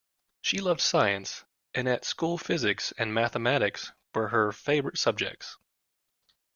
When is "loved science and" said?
0.61-1.87